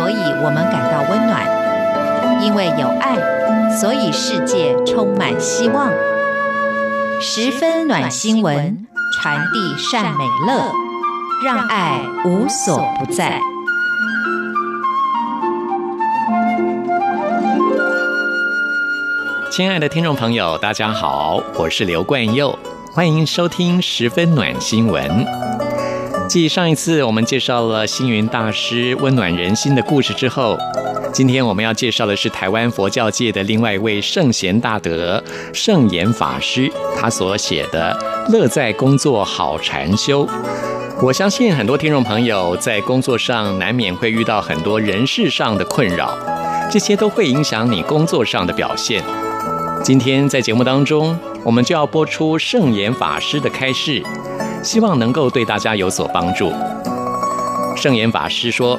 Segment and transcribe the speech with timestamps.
[0.00, 1.42] 所以我们感到温暖；
[2.42, 3.18] 因为有爱，
[3.70, 5.90] 所以世界充满希望。
[7.20, 10.72] 十分暖新闻，传递善美乐，
[11.44, 13.38] 让爱无所不在。
[19.50, 22.58] 亲爱的听众朋友，大家好，我是刘冠佑，
[22.94, 25.26] 欢迎收听《十分暖新闻》。
[26.30, 30.56] 继上一次我们介绍了星云大师温暖人心的故事之后，
[31.12, 35.20] 今天我们要介绍的是台湾佛教界的另外一位圣贤大德
[35.52, 37.98] 圣严法师，他所写的
[38.32, 40.24] 《乐在工作好禅修》。
[41.02, 46.16] 我相信很多听众朋友在工作上难免会遇到很多人事上的困扰，
[46.70, 49.02] 这些都会影响你工作上的表现。
[49.82, 54.00] 今天在节目当中，我们就要播出圣严法师的开示。
[54.62, 56.52] 希望能够对大家有所帮助。
[57.76, 58.78] 圣严法师说，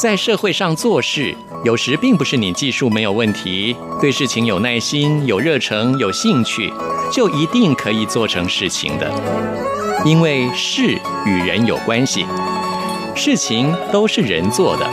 [0.00, 6.72] 在社会上做事，有时并不是你技术没有问题，对事情有耐心、有热诚、有兴趣，
[7.10, 9.10] 就一定可以做成事情的。
[10.04, 12.26] 因为事与人有关系，
[13.14, 14.88] 事情都是人做的。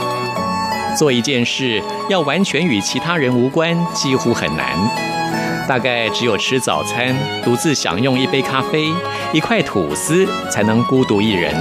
[0.98, 5.19] 做一件事要完全与其他人无关，几乎很难。
[5.68, 8.92] 大概只有吃早餐，独自享用一杯咖啡、
[9.32, 11.54] 一块吐司，才能孤独一人；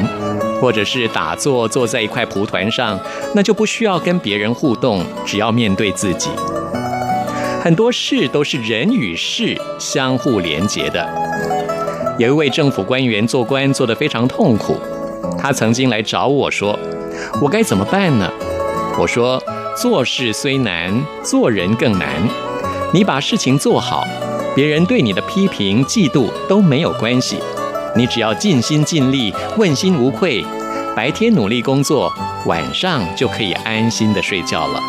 [0.60, 3.00] 或者是打坐坐在一块蒲团上，
[3.36, 6.30] 那就不需要跟别人互动，只要面对自己。
[7.62, 11.08] 很多事都是人与事相互连结的。
[12.18, 14.78] 有一位政府官员做官做得非常痛苦，
[15.38, 16.78] 他曾经来找我说
[17.42, 18.30] ：“我该怎么办呢？”
[18.98, 19.42] 我说
[19.80, 22.10] ：“做事虽难，做人更难。”
[22.92, 24.04] 你把事情做好，
[24.56, 27.38] 别人对你的批评、嫉妒都没有关系。
[27.96, 30.44] 你只要尽心尽力、问心无愧，
[30.96, 32.12] 白天努力工作，
[32.48, 34.82] 晚上就可以安心的睡觉了。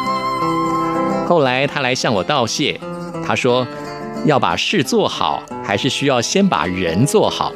[1.28, 2.80] 后来他来向我道谢，
[3.26, 3.66] 他说
[4.24, 7.52] ：“要把事做好，还是需要先把人做好。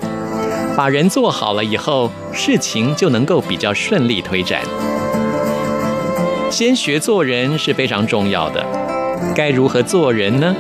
[0.77, 4.61] 把人做好了以后，事情就能够比较顺利推展。
[6.51, 8.63] 先学做人是非常重要的。”
[9.35, 10.55] 该如何做人呢？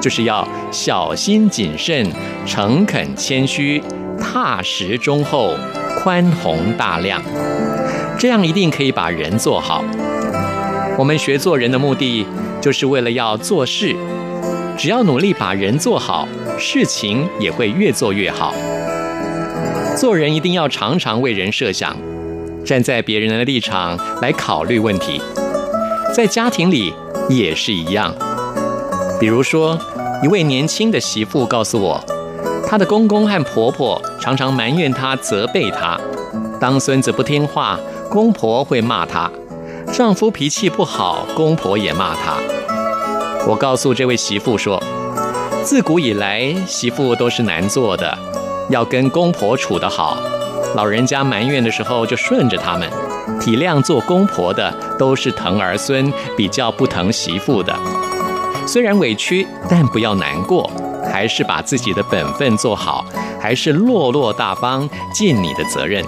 [0.00, 2.06] 就是要小心谨慎、
[2.46, 3.82] 诚恳谦虚、
[4.20, 5.54] 踏实忠厚、
[5.98, 7.20] 宽宏大量，
[8.16, 9.82] 这样一定可以把人做好。
[10.96, 12.24] 我们学做人的目的，
[12.60, 13.94] 就是为了要做事。
[14.76, 18.54] 只要努力把人做好，事情也会越做越好。
[19.96, 21.96] 做人一定要常常为人设想，
[22.64, 25.20] 站在别人的立场来考虑问题。
[26.14, 26.92] 在家庭里，
[27.28, 28.12] 也是一样，
[29.20, 29.78] 比如说，
[30.22, 32.02] 一位年轻的媳妇告诉我，
[32.66, 35.98] 她的公公和婆婆常常埋怨她、责备她。
[36.58, 37.78] 当孙子不听话，
[38.10, 39.30] 公婆会骂她；
[39.92, 42.36] 丈夫脾气不好，公婆也骂她。
[43.46, 44.82] 我告诉这位媳妇说，
[45.62, 48.18] 自古以来，媳妇都是难做的，
[48.70, 50.18] 要跟公婆处得好。
[50.74, 52.90] 老人家埋怨的时候，就顺着他们。
[53.40, 57.74] 体谅做公婆的都是疼儿孙，比较不疼媳妇的。
[58.66, 60.70] 虽然委屈，但不要难过，
[61.10, 63.04] 还是把自己的本分做好，
[63.40, 66.04] 还是落落大方，尽你的责任。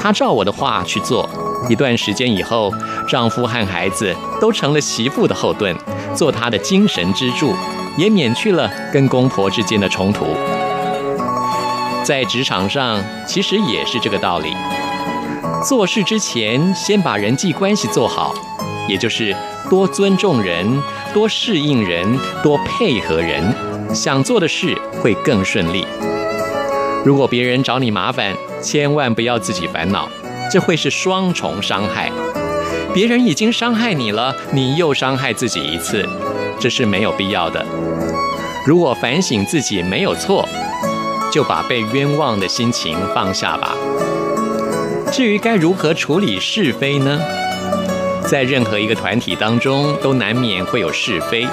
[0.00, 1.28] 她照我的话去做，
[1.68, 2.72] 一段时间以后，
[3.08, 5.76] 丈夫和孩子都成了媳妇的后盾，
[6.14, 7.52] 做她的精神支柱，
[7.96, 10.36] 也免去了跟公婆之间的冲突。
[12.04, 14.54] 在职场上，其实也是这个道理。
[15.66, 18.32] 做事之前，先把人际关系做好，
[18.88, 19.34] 也就是
[19.68, 20.66] 多尊重人、
[21.12, 22.06] 多适应人、
[22.42, 23.54] 多配合人，
[23.92, 25.84] 想做的事会更顺利。
[27.04, 30.08] 如果别人找你麻烦，千万不要自己烦恼，
[30.50, 32.10] 这会是双重伤害。
[32.94, 36.08] 别人已经伤害你了，你又伤害自己一次，
[36.60, 37.64] 这是没有必要的。
[38.64, 40.48] 如果反省自己没有错，
[41.32, 43.74] 就把被冤枉的心情放下吧。
[45.18, 47.20] 至于该如何处理是非呢？
[48.30, 51.44] 在任何一个团体当中，都难免会有是非。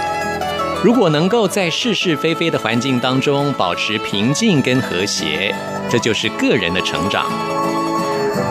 [0.83, 5.51] 如果能够在是是非非的环境当中保持平静跟和谐，
[5.89, 7.25] 这就是个人的成长。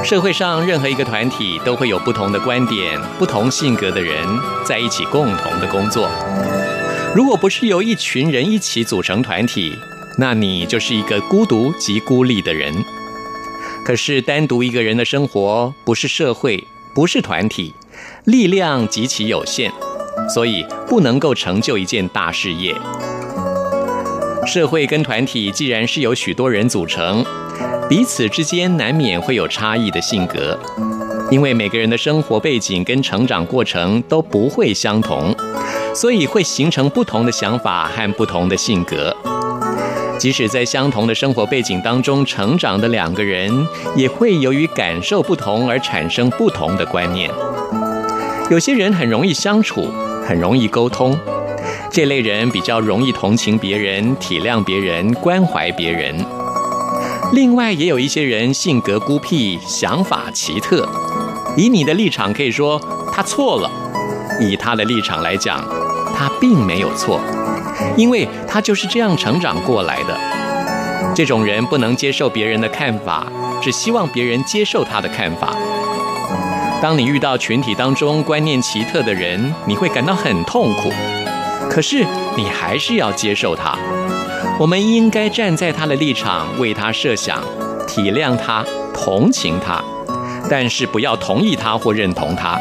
[0.03, 4.17] 社会上任何一个团体都会有不同的观点、不同性格的人
[4.65, 6.11] 在一起共同的工作。
[7.15, 9.79] 如果不是由一群人一起组成团体，
[10.19, 12.85] 那你就是一个孤独及孤立的人。
[13.85, 17.75] 可是，单独一个人的生活不是社会，不是团体，
[18.25, 19.71] 力量极其有限，
[20.33, 22.75] 所以不能够成就一件大事业。
[24.47, 27.23] 社会跟团体既然是由许多人组成，
[27.87, 30.59] 彼此之间难免会有差异的性格。
[31.31, 35.35] 因为每个人的生活背景跟成长过程都不会相同，
[35.95, 39.15] 所以会形成不同的想法和不同的性格。
[40.25, 47.31] 即使在相同的生活背景当中成长的两个人，也会由于感受不同而产生不同的观念。
[48.49, 49.93] 有些人很容易相处，
[50.27, 51.15] 很容易沟通，
[51.91, 56.17] 这类人比较容易同情别人、体谅别人、关怀别人。
[57.35, 60.89] 另外，也有一些人性格孤僻，想法奇特。
[61.55, 62.81] 以你的立场可以说
[63.13, 63.71] 他错了，
[64.41, 65.63] 以他的立场来讲，
[66.17, 67.21] 他并没有错。
[67.97, 70.19] 因为他就是这样成长过来的。
[71.15, 73.27] 这种人不能接受别人的看法，
[73.63, 75.55] 只希望别人接受他的看法。
[76.83, 80.93] 当你遇到群体当中观念奇特的人，你会感到很痛苦。
[81.71, 82.05] 可是
[82.37, 83.77] 你还是要接受他。
[84.59, 87.43] 我们应该站在他的立场，为他设想，
[87.87, 89.83] 体谅他，同情他，
[90.49, 92.59] 但是不要同意他或认同他，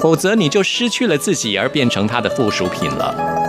[0.00, 3.39] 否则你就失去了自己，而变成他的附属品了。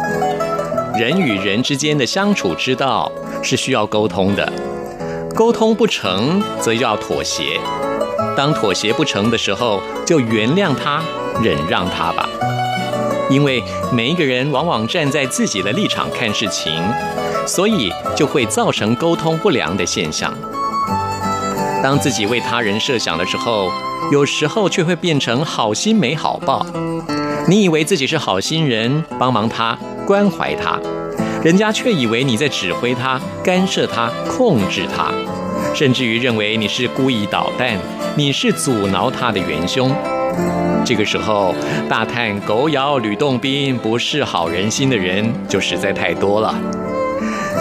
[1.02, 3.12] 人与人之间的相处之道
[3.42, 4.54] 是需要沟通的，
[5.34, 7.60] 沟通不成则要妥协。
[8.38, 11.02] 当妥协不成的时候，就原谅他，
[11.42, 12.30] 忍让他吧。
[13.32, 16.72] 因为每一个人往往站在自己的立场看事情，
[17.48, 20.32] 所以就会造成沟通不良的现象。
[21.82, 23.72] 当自己为他人设想的时候，
[24.12, 26.64] 有时候却会变成好心没好报。
[27.48, 29.76] 你以为自己是好心人，帮忙他。
[30.06, 30.80] 关怀他，
[31.44, 35.12] 人家却以为你在指挥他、干涉他、控制他，
[35.74, 37.78] 甚至于认为你是故意捣蛋，
[38.16, 39.94] 你是阻挠他的元凶。
[40.84, 41.54] 这个时候，
[41.88, 46.56] 大叹狗咬吕洞宾，不识好人心的人就实在太多了。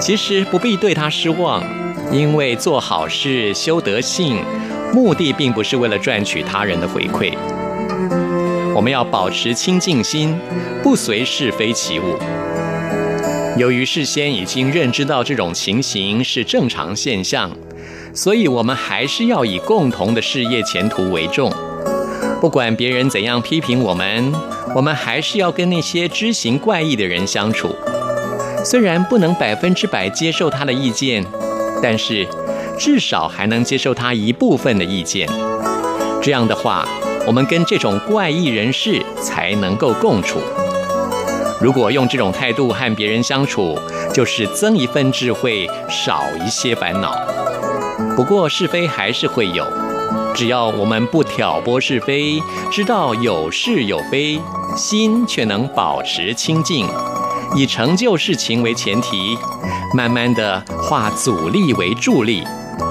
[0.01, 1.63] 其实不必对他失望，
[2.11, 4.43] 因为做好事、修德性，
[4.95, 7.33] 目的并不是为了赚取他人的回馈。
[8.75, 10.39] 我们要保持清净心，
[10.83, 12.17] 不随是非起舞。
[13.57, 17.51] 由于事先已经认知到这种情形是正常现象，
[18.15, 21.53] 所以我们还是要以共同的事业前途为重。
[22.41, 24.33] 不管别人怎样批评我们，
[24.75, 27.75] 我们还是要跟那些知行怪异的人相处。
[28.65, 31.25] 虽然不能百分之百接受他的意见，
[31.83, 32.27] 但是
[32.79, 35.29] 至少还能接受他一部分的意见。
[36.23, 36.87] 这样的话，
[37.31, 40.41] 我们跟这种怪异人士才能够共处。
[41.61, 43.79] 如果用这种态度和别人相处，
[44.13, 47.15] 就是增一份智慧，少一些烦恼。
[48.17, 49.65] 不过是非还是会有，
[50.35, 54.41] 只要我们不挑拨是非，知道有是有非，
[54.77, 56.85] 心却能保持清净，
[57.55, 59.39] 以成就事情为前提，
[59.95, 62.43] 慢慢的化阻力为助力，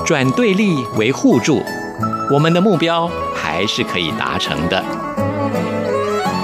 [0.06, 1.62] 转对立为互助，
[2.32, 4.84] 我们的目标还是可以达成的。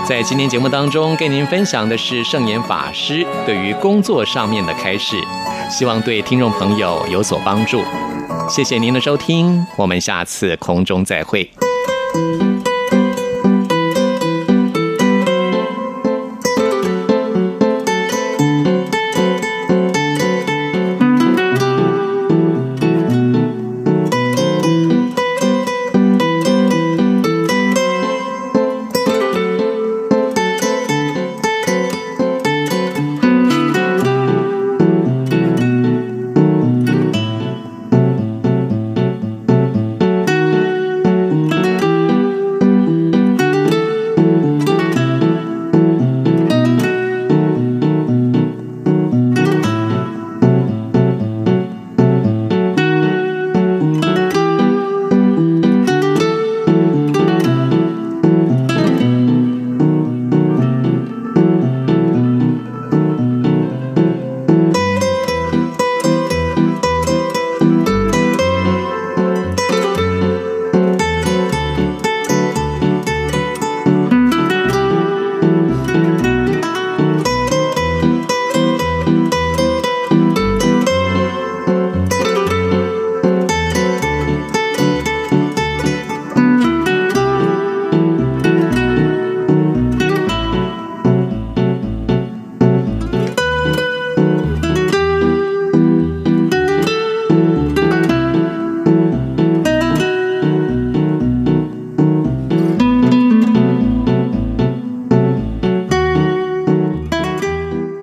[0.07, 5.17] 在今天节目当中，跟您分享的是圣严法师对于工作上面的开示，
[5.69, 7.81] 希望对听众朋友有所帮助。
[8.47, 11.49] 谢谢您的收听，我们下次空中再会。